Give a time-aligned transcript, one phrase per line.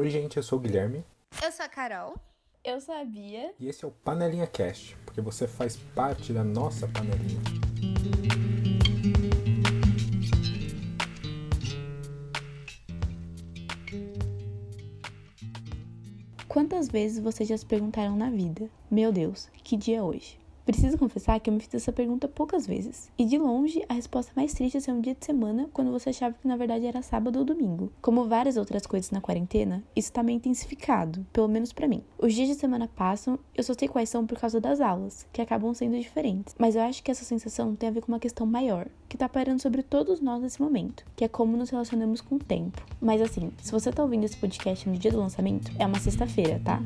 [0.00, 1.04] Oi, gente, eu sou o Guilherme.
[1.44, 2.14] Eu sou a Carol.
[2.64, 3.52] Eu sou a Bia.
[3.60, 7.38] E esse é o Panelinha Cast, porque você faz parte da nossa panelinha.
[16.48, 20.39] Quantas vezes vocês já se perguntaram na vida: Meu Deus, que dia é hoje?
[20.70, 23.10] Preciso confessar que eu me fiz essa pergunta poucas vezes.
[23.18, 26.10] E de longe, a resposta mais triste é ser um dia de semana quando você
[26.10, 27.90] achava que na verdade era sábado ou domingo.
[28.00, 32.04] Como várias outras coisas na quarentena, isso tá meio intensificado, pelo menos para mim.
[32.16, 35.42] Os dias de semana passam, eu só sei quais são por causa das aulas, que
[35.42, 36.54] acabam sendo diferentes.
[36.56, 39.28] Mas eu acho que essa sensação tem a ver com uma questão maior, que tá
[39.28, 42.80] parando sobre todos nós nesse momento, que é como nos relacionamos com o tempo.
[43.00, 46.62] Mas assim, se você tá ouvindo esse podcast no dia do lançamento, é uma sexta-feira,
[46.64, 46.80] tá?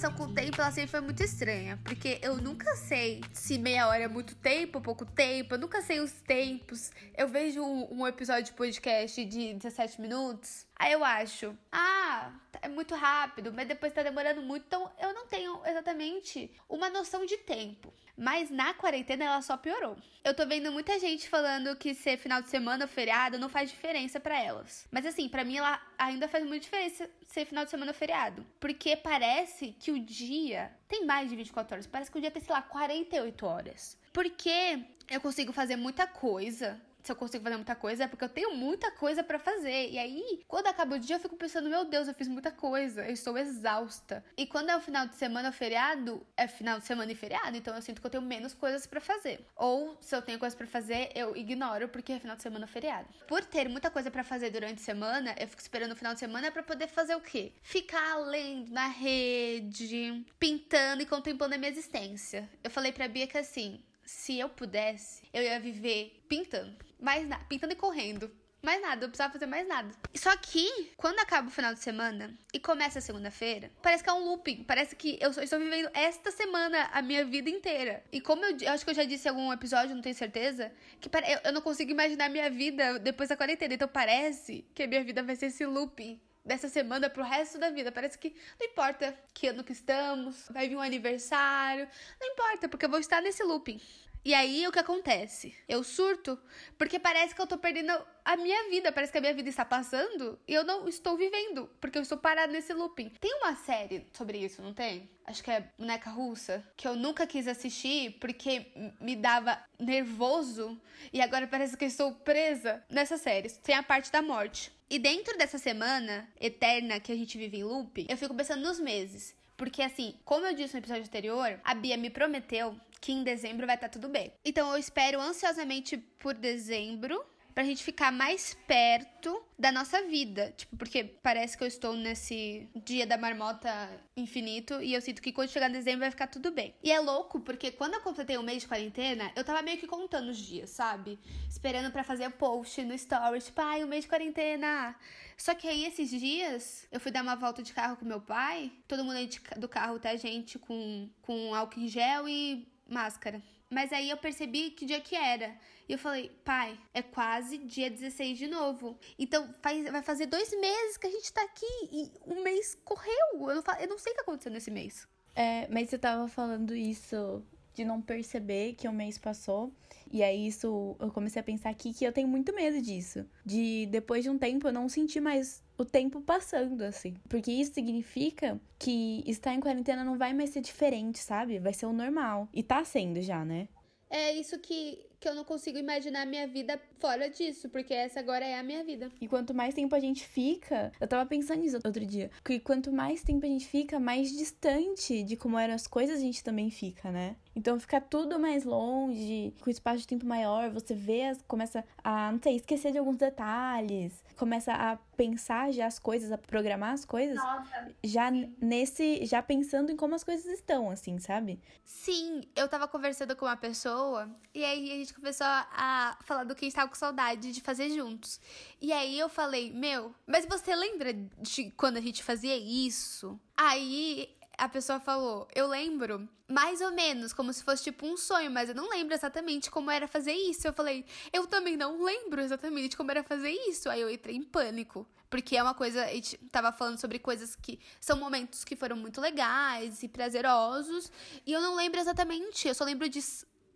[0.00, 1.78] Relação com o tempo, ela sempre foi muito estranha.
[1.84, 5.54] Porque eu nunca sei se meia hora é muito tempo, pouco tempo.
[5.54, 6.90] Eu nunca sei os tempos.
[7.16, 10.66] Eu vejo um, um episódio de podcast de 17 minutos.
[10.78, 14.64] Aí eu acho, ah, é muito rápido, mas depois tá demorando muito.
[14.66, 17.92] Então eu não tenho exatamente uma noção de tempo.
[18.20, 19.96] Mas na quarentena ela só piorou.
[20.22, 23.70] Eu tô vendo muita gente falando que ser final de semana ou feriado não faz
[23.70, 24.86] diferença para elas.
[24.90, 28.44] Mas assim, para mim ela ainda faz muita diferença ser final de semana ou feriado.
[28.60, 31.86] Porque parece que o dia tem mais de 24 horas.
[31.86, 33.96] Parece que o dia tem, sei lá, 48 horas.
[34.12, 38.28] Porque eu consigo fazer muita coisa se eu consigo fazer muita coisa, é porque eu
[38.28, 39.90] tenho muita coisa para fazer.
[39.90, 43.06] E aí, quando acaba o dia, eu fico pensando, meu Deus, eu fiz muita coisa,
[43.06, 44.24] eu estou exausta.
[44.36, 47.56] E quando é o final de semana ou feriado, é final de semana e feriado,
[47.56, 49.44] então eu sinto que eu tenho menos coisas para fazer.
[49.56, 52.68] Ou se eu tenho coisas para fazer, eu ignoro porque é final de semana ou
[52.68, 53.08] feriado.
[53.26, 56.20] Por ter muita coisa para fazer durante a semana, eu fico esperando o final de
[56.20, 57.52] semana para poder fazer o quê?
[57.62, 62.48] Ficar lendo na rede, pintando e contemplando a minha existência.
[62.62, 66.76] Eu falei pra Bia que assim, se eu pudesse, eu ia viver pintando.
[67.00, 67.44] Mais nada.
[67.48, 68.30] Pintando e correndo.
[68.60, 69.90] Mais nada, eu precisava fazer mais nada.
[70.14, 74.12] Só que, quando acaba o final de semana e começa a segunda-feira, parece que é
[74.12, 74.64] um looping.
[74.64, 78.04] Parece que eu estou vivendo esta semana a minha vida inteira.
[78.12, 80.72] E como eu, eu acho que eu já disse em algum episódio, não tenho certeza,
[81.00, 81.08] que
[81.44, 83.74] eu não consigo imaginar a minha vida depois da quarentena.
[83.74, 87.70] Então parece que a minha vida vai ser esse looping dessa semana pro resto da
[87.70, 87.92] vida.
[87.92, 91.88] Parece que não importa que ano que estamos, vai vir um aniversário,
[92.20, 93.80] não importa, porque eu vou estar nesse looping.
[94.22, 95.56] E aí o que acontece?
[95.66, 96.38] Eu surto
[96.76, 97.90] porque parece que eu tô perdendo
[98.22, 101.70] a minha vida, parece que a minha vida está passando e eu não estou vivendo,
[101.80, 103.10] porque eu estou parada nesse looping.
[103.18, 105.08] Tem uma série sobre isso, não tem?
[105.24, 108.66] Acho que é Boneca Russa, que eu nunca quis assistir porque
[109.00, 110.78] me dava nervoso
[111.14, 113.48] e agora parece que eu estou presa nessa série.
[113.50, 114.70] Tem a parte da morte.
[114.90, 118.80] E dentro dessa semana eterna que a gente vive em looping, eu fico pensando nos
[118.80, 119.36] meses.
[119.56, 123.66] Porque, assim, como eu disse no episódio anterior, a Bia me prometeu que em dezembro
[123.66, 124.32] vai estar tá tudo bem.
[124.44, 127.24] Então eu espero ansiosamente por dezembro
[127.54, 130.52] pra gente ficar mais perto da nossa vida.
[130.56, 133.70] Tipo, porque parece que eu estou nesse dia da marmota
[134.16, 136.74] infinito e eu sinto que quando chegar dezembro vai ficar tudo bem.
[136.82, 139.86] E é louco porque quando eu completei um mês de quarentena, eu tava meio que
[139.86, 141.18] contando os dias, sabe?
[141.48, 144.96] Esperando para fazer post no stories, tipo, ai, um mês de quarentena.
[145.36, 148.72] Só que aí esses dias eu fui dar uma volta de carro com meu pai,
[148.86, 153.42] todo mundo aí do carro tá gente com, com álcool em gel e máscara.
[153.72, 155.56] Mas aí eu percebi que dia que era.
[155.88, 158.98] E eu falei, pai, é quase dia 16 de novo.
[159.18, 163.48] Então faz, vai fazer dois meses que a gente tá aqui e um mês correu.
[163.48, 165.06] Eu não, eu não sei o que aconteceu nesse mês.
[165.36, 167.44] É, mas você tava falando isso
[167.80, 169.72] de não perceber que o mês passou.
[170.12, 173.24] E aí isso eu comecei a pensar aqui que eu tenho muito medo disso.
[173.44, 177.14] De depois de um tempo eu não sentir mais o tempo passando, assim.
[177.28, 181.58] Porque isso significa que estar em quarentena não vai mais ser diferente, sabe?
[181.58, 182.48] Vai ser o normal.
[182.52, 183.68] E tá sendo já, né?
[184.10, 188.18] É isso que que eu não consigo imaginar a minha vida fora disso, porque essa
[188.18, 189.12] agora é a minha vida.
[189.20, 192.90] E quanto mais tempo a gente fica, eu tava pensando nisso outro dia, que quanto
[192.90, 196.70] mais tempo a gente fica, mais distante de como eram as coisas a gente também
[196.70, 197.36] fica, né?
[197.54, 202.40] Então fica tudo mais longe, com espaço de tempo maior, você vê, começa a, não
[202.42, 207.36] sei, esquecer de alguns detalhes, começa a pensar já as coisas, a programar as coisas,
[207.36, 208.54] Nossa, já sim.
[208.58, 211.60] nesse, já pensando em como as coisas estão, assim, sabe?
[211.84, 216.54] Sim, eu tava conversando com uma pessoa e aí a gente começou a falar do
[216.54, 218.40] que a gente tava com saudade de fazer juntos.
[218.80, 223.38] E aí eu falei, meu, mas você lembra de quando a gente fazia isso?
[223.56, 228.50] Aí a pessoa falou: Eu lembro, mais ou menos, como se fosse tipo um sonho,
[228.50, 230.68] mas eu não lembro exatamente como era fazer isso.
[230.68, 233.88] Eu falei: Eu também não lembro exatamente como era fazer isso.
[233.88, 235.08] Aí eu entrei em pânico.
[235.30, 238.96] Porque é uma coisa, a gente tava falando sobre coisas que são momentos que foram
[238.96, 241.10] muito legais e prazerosos.
[241.46, 243.20] E eu não lembro exatamente, eu só lembro de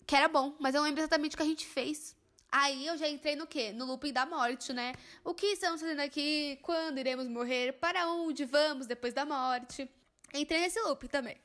[0.06, 2.17] que era bom, mas eu lembro exatamente o que a gente fez.
[2.51, 3.73] Aí eu já entrei no quê?
[3.73, 4.95] No looping da morte, né?
[5.25, 6.56] O que estamos fazendo aqui?
[6.62, 7.73] Quando iremos morrer?
[7.73, 9.91] Para onde vamos depois da morte?
[10.33, 11.37] Entrei nesse looping também.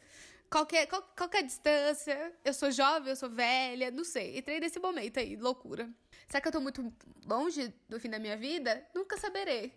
[0.51, 4.37] Qualquer, qual, qualquer distância, eu sou jovem, eu sou velha, não sei.
[4.37, 5.89] Entrei nesse momento aí, loucura.
[6.27, 6.93] Será que eu tô muito
[7.25, 8.87] longe do fim da minha vida?
[8.93, 9.73] Nunca saberei.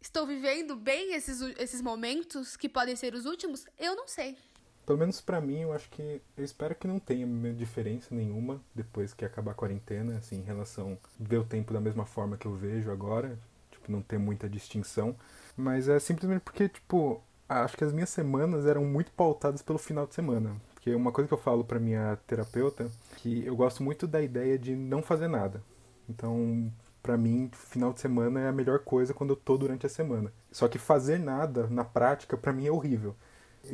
[0.00, 3.66] Estou vivendo bem esses, esses momentos que podem ser os últimos?
[3.76, 4.38] Eu não sei.
[4.88, 6.22] Pelo menos para mim, eu acho que.
[6.34, 10.96] Eu espero que não tenha diferença nenhuma depois que acabar a quarentena, assim, em relação.
[11.20, 13.38] ver o tempo da mesma forma que eu vejo agora.
[13.70, 15.14] Tipo, não ter muita distinção.
[15.54, 20.06] Mas é simplesmente porque, tipo, acho que as minhas semanas eram muito pautadas pelo final
[20.06, 20.56] de semana.
[20.72, 24.58] Porque uma coisa que eu falo para minha terapeuta que eu gosto muito da ideia
[24.58, 25.62] de não fazer nada.
[26.08, 29.90] Então, para mim, final de semana é a melhor coisa quando eu tô durante a
[29.90, 30.32] semana.
[30.50, 33.14] Só que fazer nada na prática para mim é horrível.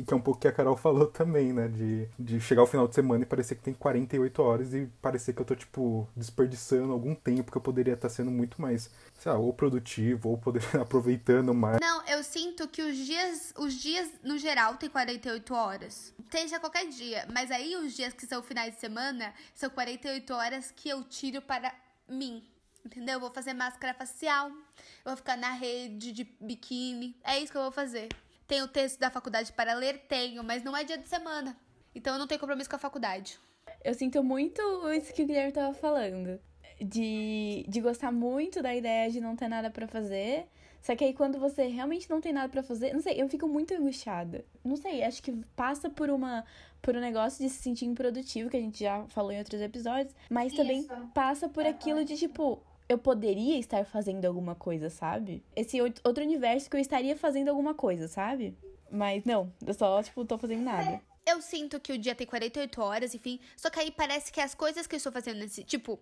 [0.05, 1.67] Que é um pouco que a Carol falou também, né?
[1.67, 5.33] De, de chegar ao final de semana e parecer que tem 48 horas e parecer
[5.33, 9.31] que eu tô, tipo, desperdiçando algum tempo que eu poderia estar sendo muito mais, sei
[9.31, 11.79] lá, ou produtivo, ou poder aproveitando mais.
[11.79, 16.13] Não, eu sinto que os dias, os dias no geral tem 48 horas.
[16.29, 20.71] Seja qualquer dia, mas aí os dias que são finais de semana são 48 horas
[20.75, 21.73] que eu tiro para
[22.07, 22.43] mim.
[22.85, 23.15] Entendeu?
[23.15, 27.15] Eu vou fazer máscara facial, eu vou ficar na rede de biquíni.
[27.23, 28.09] É isso que eu vou fazer.
[28.47, 30.05] Tenho texto da faculdade para ler?
[30.07, 31.57] Tenho, mas não é dia de semana.
[31.93, 33.39] Então eu não tenho compromisso com a faculdade.
[33.83, 36.39] Eu sinto muito isso que o Guilherme tava falando.
[36.79, 40.45] De, de gostar muito da ideia de não ter nada para fazer.
[40.81, 43.47] Só que aí quando você realmente não tem nada para fazer, não sei, eu fico
[43.47, 44.45] muito angustiada.
[44.63, 46.45] Não sei, acho que passa por uma
[46.79, 50.13] por um negócio de se sentir improdutivo, que a gente já falou em outros episódios,
[50.29, 50.61] mas Isso.
[50.61, 55.43] também passa por aquilo de tipo, eu poderia estar fazendo alguma coisa, sabe?
[55.55, 58.57] Esse outro universo que eu estaria fazendo alguma coisa, sabe?
[58.91, 61.01] Mas não, eu só, tipo, tô fazendo nada.
[61.25, 63.39] Eu sinto que o dia tem 48 horas, enfim.
[63.57, 65.63] Só que aí parece que as coisas que eu estou fazendo nesse.
[65.63, 65.99] Tipo,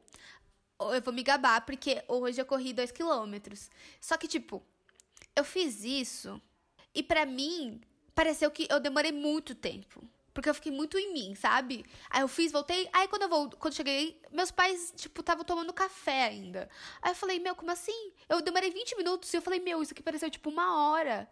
[0.79, 3.69] eu vou me gabar porque hoje eu corri 2 quilômetros.
[4.01, 4.61] Só que, tipo,
[5.35, 6.41] eu fiz isso
[6.93, 7.79] e para mim
[8.13, 10.03] pareceu que eu demorei muito tempo.
[10.33, 11.85] Porque eu fiquei muito em mim, sabe?
[12.09, 12.89] Aí eu fiz, voltei.
[12.91, 16.69] Aí quando eu vou, quando cheguei, meus pais, tipo, estavam tomando café ainda.
[17.01, 18.11] Aí eu falei, meu, como assim?
[18.27, 21.29] Eu demorei 20 minutos e eu falei, meu, isso aqui pareceu tipo uma hora.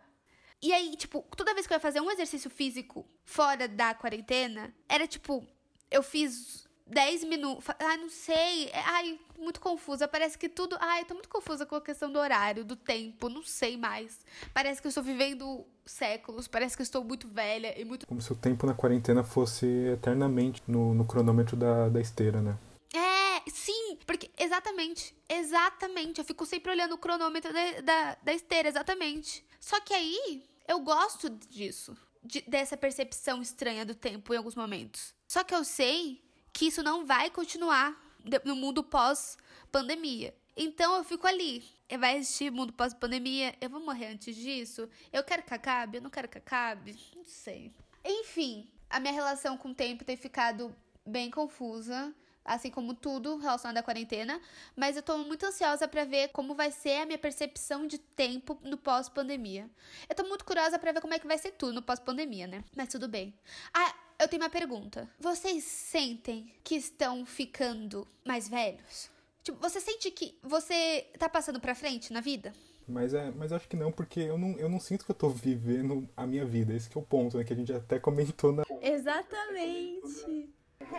[0.62, 4.74] E aí, tipo, toda vez que eu ia fazer um exercício físico fora da quarentena,
[4.88, 5.46] era tipo,
[5.90, 7.66] eu fiz 10 minutos.
[7.80, 8.68] Ai, não sei.
[8.68, 10.08] É, ai, muito confusa.
[10.08, 10.78] Parece que tudo.
[10.80, 13.30] Ai, tô muito confusa com a questão do horário, do tempo.
[13.30, 14.20] Não sei mais.
[14.54, 16.48] Parece que eu estou vivendo séculos.
[16.48, 18.06] Parece que eu estou muito velha e muito.
[18.08, 22.58] Como se o tempo na quarentena fosse eternamente no, no cronômetro da, da esteira, né?
[22.94, 26.20] É, sim, porque exatamente, exatamente.
[26.20, 29.46] Eu fico sempre olhando o cronômetro da, da, da esteira, exatamente.
[29.60, 35.14] Só que aí eu gosto disso, de, dessa percepção estranha do tempo em alguns momentos.
[35.28, 36.22] Só que eu sei
[36.54, 37.96] que isso não vai continuar
[38.44, 40.34] no mundo pós-pandemia.
[40.56, 41.64] Então eu fico ali.
[42.00, 43.56] Vai existir mundo pós-pandemia?
[43.60, 44.90] Eu vou morrer antes disso?
[45.12, 45.98] Eu quero que acabe?
[45.98, 46.98] Eu não quero que acabe?
[47.16, 47.74] Não sei.
[48.04, 50.76] Enfim, a minha relação com o tempo tem ficado
[51.06, 52.14] bem confusa
[52.44, 54.42] assim como tudo relacionado à quarentena,
[54.76, 58.60] mas eu tô muito ansiosa para ver como vai ser a minha percepção de tempo
[58.64, 59.70] no pós-pandemia.
[60.10, 62.64] Eu tô muito curiosa para ver como é que vai ser tudo no pós-pandemia, né?
[62.76, 63.34] Mas tudo bem.
[63.74, 65.10] Ah, eu tenho uma pergunta.
[65.20, 69.10] Vocês sentem que estão ficando mais velhos?
[69.44, 72.54] Tipo, você sente que você tá passando pra frente na vida?
[72.88, 75.30] Mas, é, mas acho que não, porque eu não, eu não sinto que eu tô
[75.30, 76.74] vivendo a minha vida.
[76.74, 77.44] Esse que é o ponto, né?
[77.44, 78.64] Que a gente até comentou na.
[78.82, 80.50] Exatamente.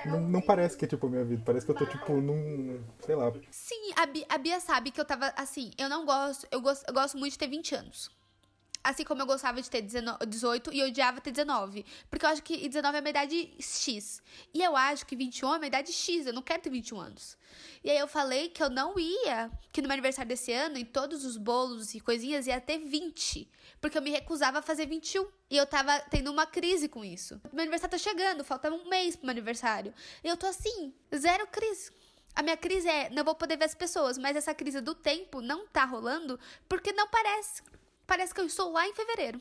[0.07, 2.83] Não, não, parece que é tipo a minha vida, parece que eu tô tipo num.
[3.05, 3.33] sei lá.
[3.51, 6.85] Sim, a Bia, a Bia sabe que eu tava assim, eu não gosto, eu gosto,
[6.89, 8.11] eu gosto muito de ter 20 anos.
[8.85, 11.85] Assim como eu gostava de ter 19, 18 e odiava ter 19.
[12.11, 14.21] Porque eu acho que 19 é uma idade X.
[14.53, 16.27] E eu acho que 21 é uma idade X.
[16.27, 17.39] Eu não quero ter 21 anos.
[17.85, 20.85] E aí eu falei que eu não ia, que no meu aniversário desse ano, em
[20.85, 23.49] todos os bolos e coisinhas, ia ter 20.
[23.81, 25.27] Porque eu me recusava a fazer 21.
[25.49, 27.41] E eu tava tendo uma crise com isso.
[27.53, 29.95] Meu aniversário tá chegando, falta um mês pro meu aniversário.
[30.25, 31.91] E eu tô assim, zero crise.
[32.35, 35.41] A minha crise é, não vou poder ver as pessoas, mas essa crise do tempo
[35.43, 37.63] não tá rolando porque não parece
[38.13, 39.41] parece que eu estou lá em fevereiro.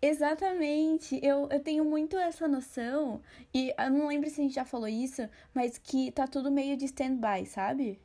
[0.00, 3.20] Exatamente, eu, eu tenho muito essa noção,
[3.52, 6.78] e eu não lembro se a gente já falou isso, mas que tá tudo meio
[6.78, 8.00] de stand-by, sabe?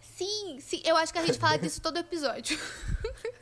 [0.00, 2.58] Sim, sim, eu acho que a gente fala disso todo episódio.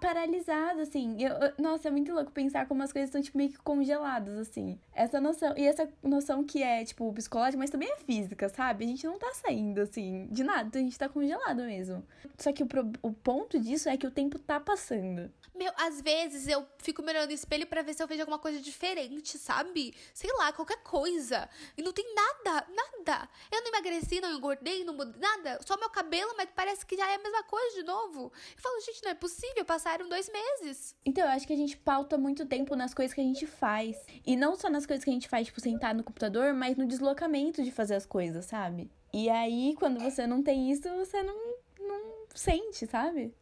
[0.00, 1.16] Paralisado, assim.
[1.20, 4.78] Eu, nossa, é muito louco pensar como as coisas estão, tipo, meio que congeladas, assim.
[4.94, 5.54] essa noção.
[5.56, 8.84] E essa noção que é, tipo, psicológica, mas também é física, sabe?
[8.84, 10.78] A gente não tá saindo, assim, de nada.
[10.78, 12.04] A gente tá congelado mesmo.
[12.36, 12.68] Só que o,
[13.02, 15.30] o ponto disso é que o tempo tá passando.
[15.58, 18.38] Meu, às vezes eu fico me olhando no espelho para ver se eu vejo alguma
[18.38, 19.92] coisa diferente, sabe?
[20.14, 21.50] Sei lá, qualquer coisa.
[21.76, 23.28] E não tem nada, nada.
[23.50, 25.58] Eu não emagreci, não engordei, não mudei nada.
[25.66, 28.32] Só meu cabelo, mas parece que já é a mesma coisa de novo.
[28.56, 30.94] Eu falo, gente, não é possível, passaram dois meses.
[31.04, 33.96] Então, eu acho que a gente pauta muito tempo nas coisas que a gente faz.
[34.24, 36.86] E não só nas coisas que a gente faz, tipo, sentar no computador, mas no
[36.86, 38.88] deslocamento de fazer as coisas, sabe?
[39.12, 41.36] E aí, quando você não tem isso, você não,
[41.80, 43.34] não sente, sabe?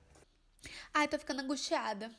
[0.92, 2.10] Ai, tô ficando angustiada.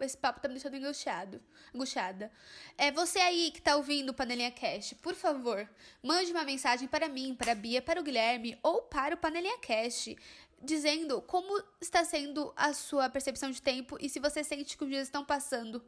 [0.00, 1.40] Esse papo tá me deixando angustiado.
[1.74, 2.30] Angustiada.
[2.76, 5.68] É você aí que tá ouvindo o Panelinha Cast, por favor,
[6.02, 9.58] mande uma mensagem para mim, para a Bia, para o Guilherme ou para o Panelinha
[9.58, 10.16] Cast,
[10.62, 14.90] dizendo como está sendo a sua percepção de tempo e se você sente que os
[14.90, 15.84] dias estão passando.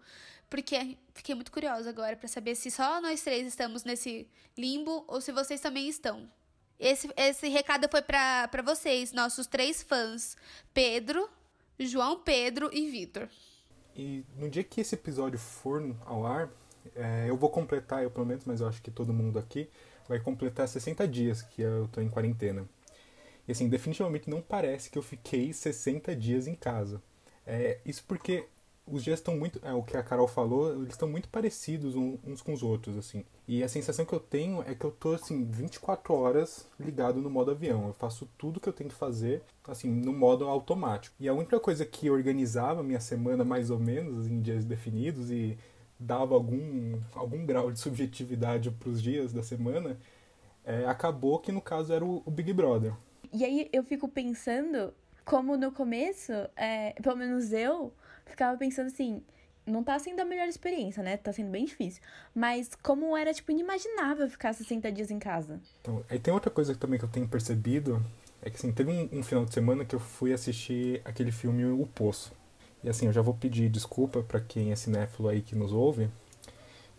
[0.50, 5.20] Porque fiquei muito curiosa agora para saber se só nós três estamos nesse limbo ou
[5.20, 6.30] se vocês também estão.
[6.78, 10.36] Esse, esse recado foi para vocês, nossos três fãs:
[10.72, 11.28] Pedro,
[11.78, 13.28] João Pedro e Vitor.
[13.96, 16.50] E no dia que esse episódio for ao ar,
[16.94, 19.68] é, eu vou completar, eu pelo menos, mas eu acho que todo mundo aqui
[20.08, 22.68] vai completar 60 dias que eu tô em quarentena.
[23.46, 27.02] E assim, definitivamente não parece que eu fiquei 60 dias em casa.
[27.46, 28.46] É, isso porque
[28.86, 29.58] os dias estão muito.
[29.62, 33.24] É, o que a Carol falou, eles estão muito parecidos uns com os outros, assim.
[33.48, 37.30] E a sensação que eu tenho é que eu tô, assim, 24 horas ligado no
[37.30, 37.88] modo avião.
[37.88, 41.14] Eu faço tudo que eu tenho que fazer, assim, no modo automático.
[41.18, 45.58] E a única coisa que organizava minha semana, mais ou menos, em dias definidos e
[45.98, 49.98] dava algum, algum grau de subjetividade para os dias da semana,
[50.64, 52.92] é, acabou que no caso era o, o Big Brother.
[53.32, 54.92] E aí eu fico pensando
[55.24, 57.92] como no começo, é, pelo menos eu,
[58.26, 59.22] ficava pensando assim,
[59.66, 61.16] não tá sendo a melhor experiência, né?
[61.16, 62.02] Tá sendo bem difícil.
[62.34, 65.60] Mas como era, tipo, inimaginável ficar 60 dias em casa.
[65.80, 68.04] Então, aí tem outra coisa também que eu tenho percebido,
[68.42, 71.64] é que assim, teve um, um final de semana que eu fui assistir aquele filme
[71.64, 72.32] O Poço.
[72.82, 76.10] E assim, eu já vou pedir desculpa para quem é cinéfilo aí que nos ouve,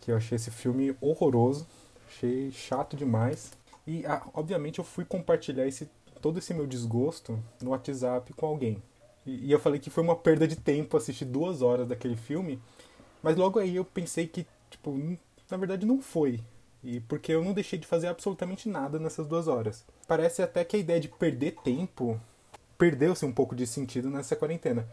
[0.01, 1.67] que eu achei esse filme horroroso,
[2.08, 3.51] achei chato demais.
[3.86, 5.88] E, ah, obviamente, eu fui compartilhar esse,
[6.20, 8.82] todo esse meu desgosto no WhatsApp com alguém.
[9.25, 12.62] E, eu falei que foi uma perda de tempo assistir duas horas daquele filme,
[13.24, 14.96] mas logo aí eu pensei que, tipo,
[15.50, 16.39] na verdade não foi.
[16.84, 19.84] E porque eu não deixei de fazer absolutamente nada nessas duas horas.
[20.08, 22.20] Parece até que a ideia de perder tempo
[22.77, 24.88] perdeu-se um pouco de sentido nessa quarentena.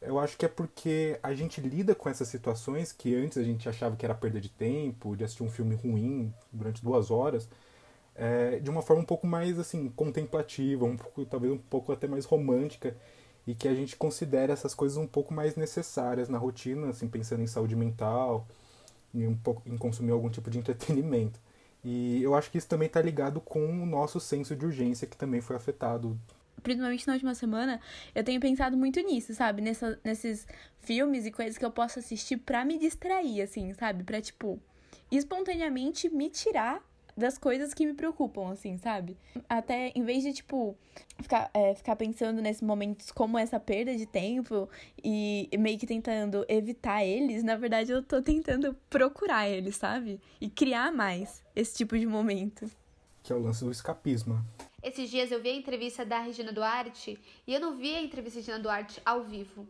[0.00, 3.68] Eu acho que é porque a gente lida com essas situações que antes a gente
[3.68, 7.48] achava que era perda de tempo, de assistir um filme ruim durante duas horas,
[8.14, 12.08] é, de uma forma um pouco mais assim contemplativa, um pouco, talvez um pouco até
[12.08, 12.96] mais romântica
[13.48, 17.42] e que a gente considere essas coisas um pouco mais necessárias na rotina, assim, pensando
[17.42, 18.46] em saúde mental,
[19.14, 21.40] em, um pouco, em consumir algum tipo de entretenimento.
[21.82, 25.16] E eu acho que isso também está ligado com o nosso senso de urgência, que
[25.16, 26.20] também foi afetado.
[26.62, 27.80] Principalmente na última semana,
[28.14, 29.62] eu tenho pensado muito nisso, sabe?
[29.62, 30.46] Nessa, nesses
[30.80, 34.04] filmes e coisas que eu posso assistir para me distrair, assim, sabe?
[34.04, 34.60] Pra, tipo,
[35.10, 36.86] espontaneamente me tirar
[37.18, 39.16] das coisas que me preocupam, assim, sabe?
[39.48, 40.76] Até em vez de, tipo,
[41.20, 44.68] ficar, é, ficar pensando nesses momentos como essa perda de tempo
[45.02, 50.20] e meio que tentando evitar eles, na verdade eu tô tentando procurar eles, sabe?
[50.40, 52.70] E criar mais esse tipo de momento.
[53.22, 54.42] Que é o lance do escapismo.
[54.82, 58.38] Esses dias eu vi a entrevista da Regina Duarte e eu não vi a entrevista
[58.38, 59.66] da Regina Duarte ao vivo.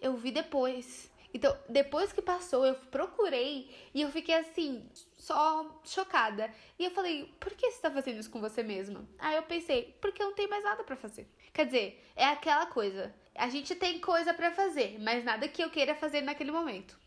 [0.00, 1.10] Eu vi depois.
[1.32, 4.84] Então, depois que passou, eu procurei e eu fiquei assim,
[5.16, 6.50] só chocada.
[6.78, 9.04] E eu falei, por que você tá fazendo isso com você mesma?
[9.18, 11.28] Aí eu pensei, porque eu não tenho mais nada para fazer.
[11.52, 13.14] Quer dizer, é aquela coisa.
[13.34, 16.98] A gente tem coisa para fazer, mas nada que eu queira fazer naquele momento.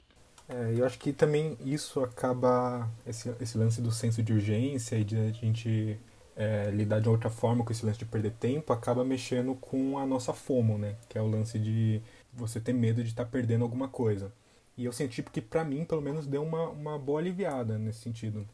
[0.47, 5.03] É, eu acho que também isso acaba, esse, esse lance do senso de urgência e
[5.03, 5.99] de a gente
[6.35, 10.05] é, lidar de outra forma com esse lance de perder tempo, acaba mexendo com a
[10.05, 10.95] nossa FOMO, né?
[11.07, 12.01] Que é o lance de
[12.33, 14.33] você ter medo de estar tá perdendo alguma coisa.
[14.75, 18.47] E eu senti que para mim, pelo menos, deu uma, uma boa aliviada nesse sentido.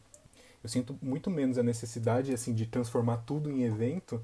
[0.62, 4.22] Eu sinto muito menos a necessidade assim de transformar tudo em evento.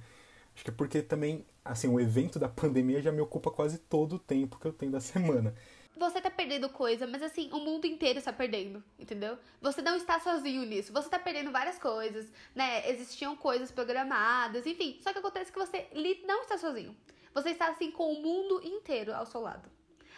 [0.54, 4.18] Acho que é porque também, assim, o evento da pandemia já me ocupa quase todo
[4.18, 5.54] o tempo que eu tenho da semana.
[5.98, 9.38] Você tá perdendo coisa, mas assim, o mundo inteiro está perdendo, entendeu?
[9.62, 10.92] Você não está sozinho nisso.
[10.92, 12.90] Você tá perdendo várias coisas, né?
[12.90, 15.00] Existiam coisas programadas, enfim.
[15.02, 15.88] Só que acontece que você
[16.28, 16.94] não está sozinho.
[17.36, 19.70] Você está assim com o mundo inteiro ao seu lado.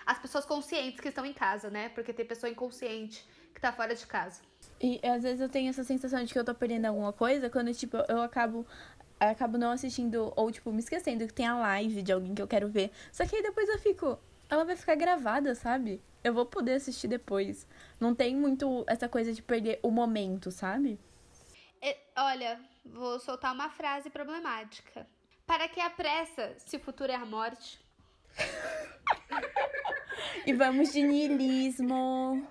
[0.05, 1.89] As pessoas conscientes que estão em casa, né?
[1.89, 4.41] Porque tem pessoa inconsciente que tá fora de casa.
[4.79, 7.73] E às vezes eu tenho essa sensação de que eu tô perdendo alguma coisa quando,
[7.73, 8.65] tipo, eu acabo
[9.19, 12.41] eu acabo não assistindo, ou, tipo, me esquecendo que tem a live de alguém que
[12.41, 12.91] eu quero ver.
[13.11, 15.99] Só que aí depois eu fico, ela vai ficar gravada, sabe?
[16.23, 17.67] Eu vou poder assistir depois.
[17.99, 20.99] Não tem muito essa coisa de perder o momento, sabe?
[21.81, 25.07] É, olha, vou soltar uma frase problemática.
[25.47, 27.79] Para que a pressa se o futuro é a morte?
[30.45, 32.45] e vamos de niilismo.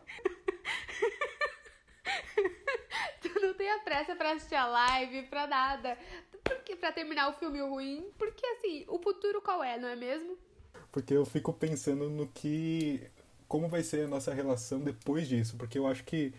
[3.20, 5.98] tu não tem a pressa pra assistir a live, pra nada.
[6.42, 8.10] Porque pra terminar o filme ruim.
[8.16, 10.38] Porque assim, o futuro qual é, não é mesmo?
[10.90, 13.02] Porque eu fico pensando no que.
[13.46, 15.56] Como vai ser a nossa relação depois disso?
[15.58, 16.32] Porque eu acho que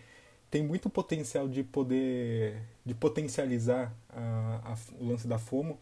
[0.50, 2.60] tem muito potencial de poder.
[2.84, 5.78] de potencializar a, a, o lance da FOMO,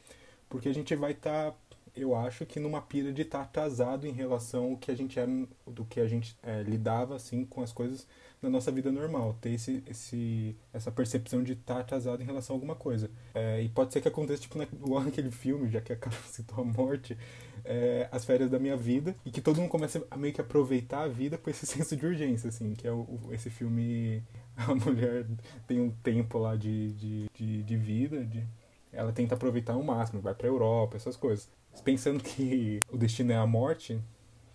[0.48, 1.52] porque a gente vai estar.
[1.52, 1.56] Tá
[1.94, 5.18] eu acho que numa pira de estar tá atrasado em relação ao que a gente
[5.18, 5.30] era,
[5.66, 8.06] do que a gente é, lidava assim com as coisas
[8.42, 12.54] na nossa vida normal, ter esse, esse, essa percepção de estar tá atrasado em relação
[12.54, 13.10] a alguma coisa.
[13.34, 16.60] É, e pode ser que aconteça, tipo, igual naquele filme, já que a cara citou
[16.60, 17.16] a morte,
[17.64, 21.02] é, as férias da minha vida, e que todo mundo começa a meio que aproveitar
[21.02, 24.22] a vida com esse senso de urgência, assim, que é o, esse filme,
[24.56, 25.26] a mulher
[25.66, 28.46] tem um tempo lá de, de, de, de vida, de,
[28.96, 31.48] ela tenta aproveitar o máximo, vai pra Europa, essas coisas
[31.82, 34.00] pensando que o destino é a morte,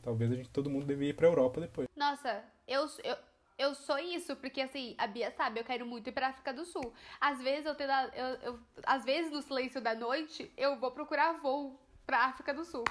[0.01, 1.87] talvez a gente todo mundo devia ir pra Europa depois.
[1.95, 3.15] Nossa, eu, eu,
[3.57, 6.65] eu sou isso, porque assim, a Bia sabe, eu quero muito ir pra África do
[6.65, 6.93] Sul.
[7.19, 7.91] Às vezes eu tenho.
[8.13, 12.65] Eu, eu, às vezes no silêncio da noite, eu vou procurar voo pra África do
[12.65, 12.83] Sul.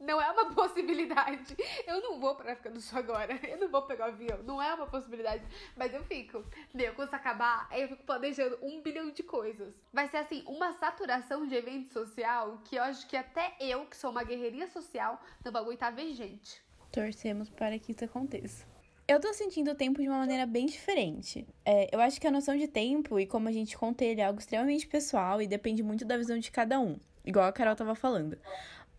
[0.00, 1.56] Não é uma possibilidade.
[1.86, 3.38] Eu não vou pra África do Sul agora.
[3.46, 4.42] Eu não vou pegar o avião.
[4.44, 5.42] Não é uma possibilidade.
[5.76, 6.44] Mas eu fico.
[6.72, 9.74] Meu, quando isso acabar, aí eu fico planejando um bilhão de coisas.
[9.92, 13.96] Vai ser assim, uma saturação de evento social que eu acho que até eu, que
[13.96, 16.62] sou uma guerreirinha social, não vou aguentar ver gente.
[16.92, 18.66] Torcemos para que isso aconteça.
[19.06, 21.46] Eu tô sentindo o tempo de uma maneira bem diferente.
[21.64, 24.24] É, eu acho que a noção de tempo e como a gente conta ele é
[24.24, 26.98] algo extremamente pessoal e depende muito da visão de cada um.
[27.24, 28.38] Igual a Carol tava falando.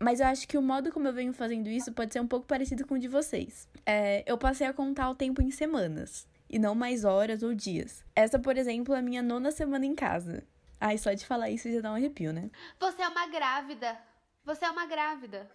[0.02, 2.46] Mas eu acho que o modo como eu venho fazendo isso pode ser um pouco
[2.46, 3.68] parecido com o de vocês.
[3.84, 8.02] É, eu passei a contar o tempo em semanas, e não mais horas ou dias.
[8.16, 10.42] Essa, por exemplo, é a minha nona semana em casa.
[10.80, 12.50] Ai, só de falar isso já dá um arrepio, né?
[12.80, 13.98] Você é uma grávida.
[14.42, 15.50] Você é uma grávida.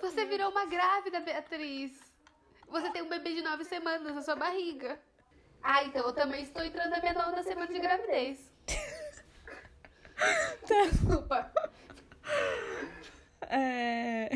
[0.00, 1.92] Você virou uma grávida, Beatriz.
[2.68, 4.98] Você tem um bebê de nove semanas na sua barriga.
[5.62, 8.50] Ah, então eu também estou entrando na minha nona semana de gravidez.
[10.66, 10.84] Tá.
[10.90, 11.52] Desculpa.
[13.50, 14.28] É...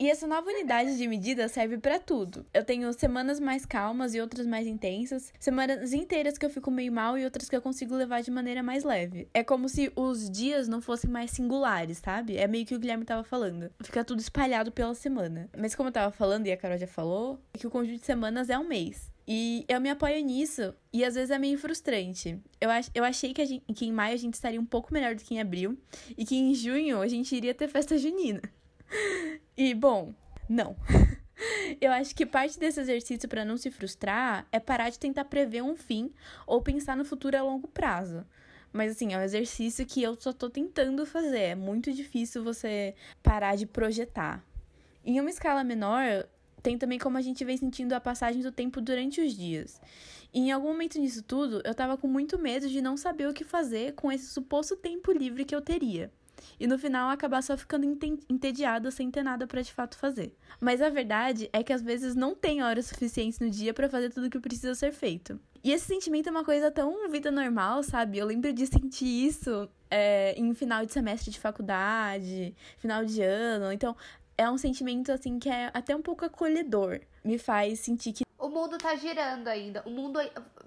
[0.00, 2.46] E essa nova unidade de medida serve para tudo.
[2.54, 6.92] Eu tenho semanas mais calmas e outras mais intensas, semanas inteiras que eu fico meio
[6.92, 9.26] mal e outras que eu consigo levar de maneira mais leve.
[9.34, 12.36] É como se os dias não fossem mais singulares, sabe?
[12.36, 13.72] É meio que o Guilherme tava falando.
[13.82, 15.50] Fica tudo espalhado pela semana.
[15.58, 18.06] Mas como eu tava falando e a Carol já falou, é que o conjunto de
[18.06, 19.10] semanas é um mês.
[19.30, 20.74] E eu me apoio nisso.
[20.90, 22.40] E às vezes é meio frustrante.
[22.58, 25.14] Eu, ach, eu achei que, gente, que em maio a gente estaria um pouco melhor
[25.14, 25.76] do que em abril.
[26.16, 28.40] E que em junho a gente iria ter festa junina.
[29.54, 30.14] E, bom,
[30.48, 30.74] não.
[31.78, 35.62] Eu acho que parte desse exercício para não se frustrar é parar de tentar prever
[35.62, 36.10] um fim
[36.46, 38.24] ou pensar no futuro a longo prazo.
[38.72, 41.40] Mas assim, é um exercício que eu só tô tentando fazer.
[41.40, 44.42] É muito difícil você parar de projetar.
[45.04, 46.26] Em uma escala menor,
[46.62, 49.80] tem também como a gente vem sentindo a passagem do tempo durante os dias.
[50.32, 53.32] E em algum momento nisso tudo, eu tava com muito medo de não saber o
[53.32, 56.12] que fazer com esse suposto tempo livre que eu teria.
[56.58, 57.84] E no final acabar só ficando
[58.28, 60.34] entediada sem ter nada para de fato fazer.
[60.60, 64.10] Mas a verdade é que às vezes não tem horas suficientes no dia para fazer
[64.10, 65.40] tudo o que precisa ser feito.
[65.62, 68.18] E esse sentimento é uma coisa tão vida normal, sabe?
[68.18, 73.72] Eu lembro de sentir isso é, em final de semestre de faculdade, final de ano.
[73.72, 73.96] Então,
[74.38, 77.00] é um sentimento assim que é até um pouco acolhedor.
[77.24, 79.82] Me faz sentir que o mundo tá girando ainda.
[79.84, 80.20] O mundo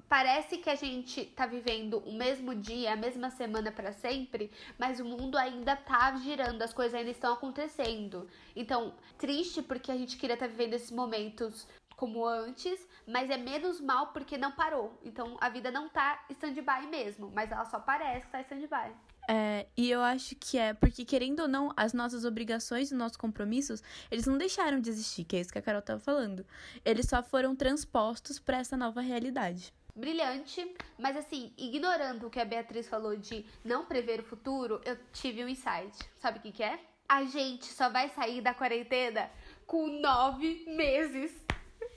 [0.10, 5.00] parece que a gente tá vivendo o mesmo dia, a mesma semana para sempre, mas
[5.00, 8.28] o mundo ainda tá girando, as coisas ainda estão acontecendo.
[8.56, 11.66] Então, triste porque a gente queria estar tá vivendo esses momentos
[12.02, 15.00] como antes, mas é menos mal porque não parou.
[15.04, 18.92] Então a vida não tá stand-by mesmo, mas ela só parece que tá stand-by.
[19.30, 23.18] É, e eu acho que é porque, querendo ou não, as nossas obrigações e nossos
[23.18, 26.44] compromissos, eles não deixaram de existir, que é isso que a Carol tava falando.
[26.84, 29.72] Eles só foram transpostos para essa nova realidade.
[29.96, 34.98] Brilhante, mas assim, ignorando o que a Beatriz falou de não prever o futuro, eu
[35.14, 35.96] tive um insight.
[36.18, 36.80] Sabe o que, que é?
[37.08, 39.30] A gente só vai sair da quarentena
[39.68, 41.32] com nove meses,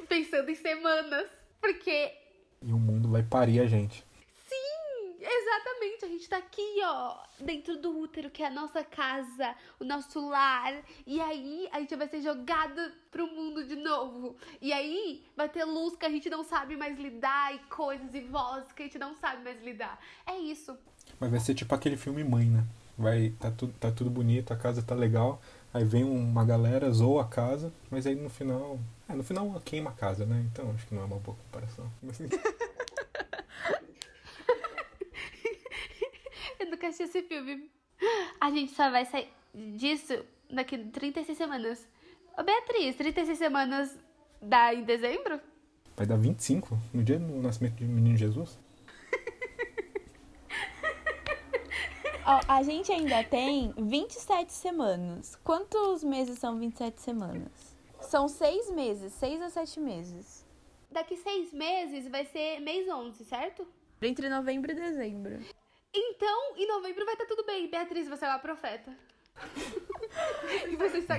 [0.05, 1.29] pensando em semanas,
[1.61, 2.13] porque.
[2.63, 4.05] E o mundo vai parir a gente.
[5.27, 9.85] Exatamente, a gente tá aqui, ó, dentro do útero, que é a nossa casa, o
[9.85, 10.83] nosso lar.
[11.07, 14.37] E aí a gente vai ser jogado pro mundo de novo.
[14.61, 18.21] E aí vai ter luz que a gente não sabe mais lidar, e coisas e
[18.21, 19.99] vozes que a gente não sabe mais lidar.
[20.27, 20.77] É isso.
[21.19, 22.65] Mas vai ser tipo aquele filme Mãe, né?
[22.97, 25.41] vai tá tudo, tá tudo bonito, a casa tá legal,
[25.75, 28.79] aí vem uma galera, zoa a casa, mas aí no final.
[29.09, 30.47] É, no final queima a casa, né?
[30.51, 31.91] Então acho que não é uma boa comparação.
[32.01, 32.21] Mas,
[36.59, 37.69] Eu nunca assisti esse filme.
[38.41, 39.29] A gente só vai sair
[39.77, 41.87] disso daqui 36 semanas.
[42.39, 43.99] Ô Beatriz, 36 semanas
[44.41, 45.41] dá em dezembro?
[45.97, 48.59] Vai dar 25 no dia do nascimento do menino Jesus?
[52.27, 55.37] Ó, a gente ainda tem 27 semanas.
[55.45, 57.77] Quantos meses são 27 semanas?
[58.01, 60.47] São seis meses, seis a sete meses.
[60.91, 63.69] Daqui seis meses vai ser mês 11, certo?
[64.01, 65.39] Entre novembro e dezembro.
[65.93, 67.69] Então, em novembro vai estar tudo bem.
[67.69, 68.97] Beatriz, você é uma profeta.
[70.71, 71.19] e você está...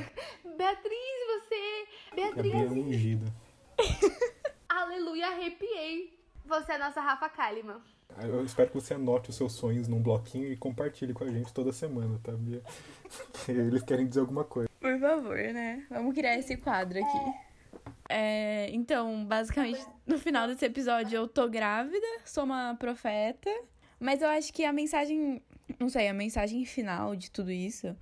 [0.58, 1.88] Beatriz, você...
[2.16, 2.52] Beatriz...
[2.52, 3.34] Gabriel ungida.
[4.68, 6.20] Aleluia, arrepiei.
[6.46, 7.82] Você é a nossa Rafa Kalimann.
[8.22, 11.54] Eu espero que você anote os seus sonhos num bloquinho e compartilhe com a gente
[11.54, 12.62] toda semana, tá, Bia?
[13.48, 14.70] Eles querem dizer alguma coisa.
[14.80, 15.86] Por favor, né?
[15.90, 17.46] Vamos criar esse quadro aqui.
[18.08, 23.50] É, então, basicamente, no final desse episódio eu tô grávida, sou uma profeta,
[24.00, 25.42] mas eu acho que a mensagem,
[25.80, 27.96] não sei, a mensagem final de tudo isso,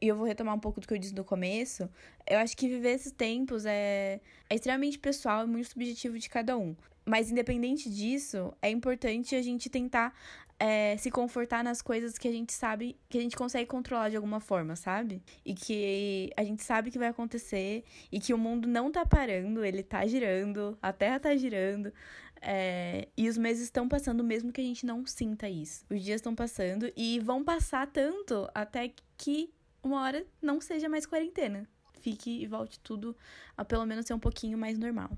[0.00, 1.88] e eu vou retomar um pouco do que eu disse no começo,
[2.26, 6.56] eu acho que viver esses tempos é, é extremamente pessoal e muito subjetivo de cada
[6.56, 6.76] um.
[7.10, 10.14] Mas independente disso, é importante a gente tentar
[10.60, 14.14] é, se confortar nas coisas que a gente sabe que a gente consegue controlar de
[14.14, 15.20] alguma forma, sabe?
[15.44, 19.64] E que a gente sabe que vai acontecer e que o mundo não tá parando,
[19.64, 21.92] ele tá girando, a Terra tá girando.
[22.40, 25.84] É, e os meses estão passando mesmo que a gente não sinta isso.
[25.90, 31.06] Os dias estão passando e vão passar tanto até que uma hora não seja mais
[31.06, 31.68] quarentena.
[32.02, 33.16] Fique e volte tudo
[33.56, 35.10] a pelo menos ser um pouquinho mais normal.